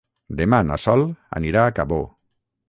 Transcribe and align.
Demà 0.37 0.59
na 0.69 0.77
Sol 0.85 1.03
anirà 1.41 1.67
a 1.67 1.75
Cabó. 1.81 2.01